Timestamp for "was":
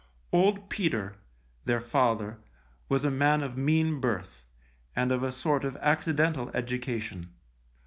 2.89-3.05